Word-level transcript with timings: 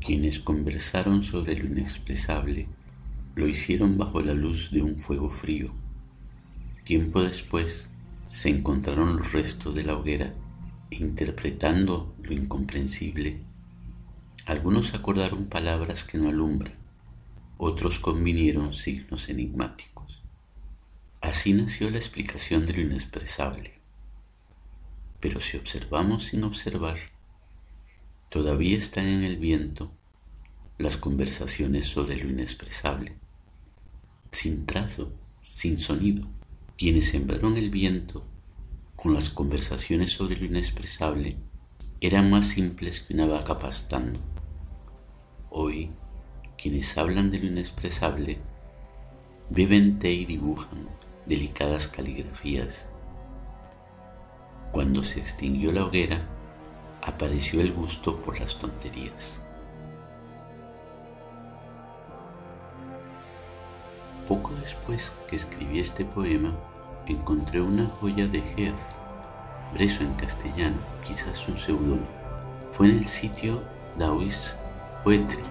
Quienes 0.00 0.40
conversaron 0.40 1.22
sobre 1.22 1.56
lo 1.56 1.66
inexpresable 1.66 2.66
lo 3.34 3.46
hicieron 3.46 3.98
bajo 3.98 4.20
la 4.22 4.32
luz 4.32 4.70
de 4.70 4.82
un 4.82 4.98
fuego 4.98 5.30
frío. 5.30 5.72
Tiempo 6.84 7.22
después 7.22 7.90
se 8.26 8.48
encontraron 8.48 9.16
los 9.16 9.32
restos 9.32 9.74
de 9.74 9.84
la 9.84 9.96
hoguera 9.96 10.32
e 10.90 10.96
interpretando 10.96 12.14
lo 12.22 12.32
incomprensible, 12.32 13.40
algunos 14.46 14.94
acordaron 14.94 15.46
palabras 15.46 16.02
que 16.02 16.18
no 16.18 16.28
alumbran, 16.28 16.74
otros 17.58 17.98
convinieron 17.98 18.72
signos 18.72 19.28
enigmáticos. 19.28 20.22
Así 21.20 21.52
nació 21.52 21.90
la 21.90 21.98
explicación 21.98 22.64
de 22.64 22.72
lo 22.72 22.80
inexpresable. 22.80 23.74
Pero 25.20 25.40
si 25.40 25.58
observamos 25.58 26.24
sin 26.24 26.42
observar, 26.44 26.96
Todavía 28.30 28.78
están 28.78 29.06
en 29.06 29.24
el 29.24 29.38
viento 29.38 29.90
las 30.78 30.96
conversaciones 30.96 31.84
sobre 31.84 32.16
lo 32.16 32.30
inexpresable, 32.30 33.16
sin 34.30 34.66
trazo, 34.66 35.12
sin 35.42 35.80
sonido. 35.80 36.28
Quienes 36.78 37.08
sembraron 37.08 37.56
el 37.56 37.70
viento 37.70 38.24
con 38.94 39.14
las 39.14 39.30
conversaciones 39.30 40.12
sobre 40.12 40.36
lo 40.36 40.44
inexpresable 40.44 41.38
eran 42.00 42.30
más 42.30 42.46
simples 42.46 43.00
que 43.00 43.14
una 43.14 43.26
vaca 43.26 43.58
pastando. 43.58 44.20
Hoy, 45.50 45.90
quienes 46.56 46.96
hablan 46.96 47.32
de 47.32 47.40
lo 47.40 47.46
inexpresable 47.48 48.38
beben 49.50 49.98
té 49.98 50.12
y 50.12 50.24
dibujan 50.24 50.86
delicadas 51.26 51.88
caligrafías. 51.88 52.92
Cuando 54.70 55.02
se 55.02 55.18
extinguió 55.18 55.72
la 55.72 55.84
hoguera, 55.84 56.39
apareció 57.10 57.60
el 57.60 57.72
gusto 57.72 58.16
por 58.22 58.40
las 58.40 58.56
tonterías. 58.56 59.42
Poco 64.26 64.52
después 64.60 65.16
que 65.28 65.36
escribí 65.36 65.80
este 65.80 66.04
poema, 66.04 66.54
encontré 67.06 67.60
una 67.60 67.86
joya 68.00 68.26
de 68.28 68.38
Heath, 68.38 68.96
Breso 69.74 70.02
en 70.02 70.14
castellano, 70.14 70.78
quizás 71.06 71.46
un 71.48 71.56
seudónimo. 71.56 72.06
Fue 72.70 72.88
en 72.88 72.98
el 72.98 73.06
sitio 73.06 73.62
Daoist 73.96 74.56
Poetry 75.04 75.42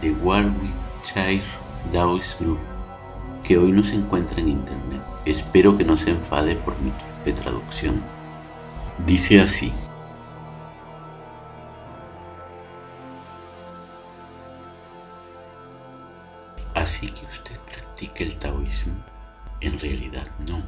de 0.00 0.12
Warwickshire 0.12 1.44
Daoist 1.92 2.40
Group, 2.40 2.58
que 3.44 3.58
hoy 3.58 3.70
no 3.70 3.84
se 3.84 3.96
encuentra 3.96 4.40
en 4.40 4.48
internet. 4.48 5.00
Espero 5.24 5.76
que 5.76 5.84
no 5.84 5.96
se 5.96 6.10
enfade 6.10 6.56
por 6.56 6.78
mi 6.80 6.90
torpe 6.90 7.32
traducción. 7.32 8.02
Dice 9.06 9.40
así. 9.40 9.72
Así 16.74 17.08
que 17.08 17.24
usted 17.26 17.58
practica 17.60 18.24
el 18.24 18.38
taoísmo. 18.38 18.94
En 19.60 19.78
realidad 19.78 20.28
no. 20.48 20.66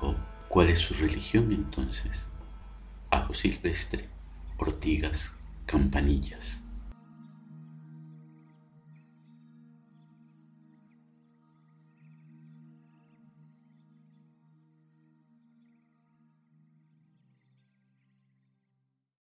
¿O 0.00 0.14
cuál 0.48 0.70
es 0.70 0.80
su 0.80 0.94
religión 0.94 1.52
entonces? 1.52 2.30
Ajo 3.10 3.34
silvestre, 3.34 4.08
ortigas, 4.56 5.36
campanillas. 5.66 6.65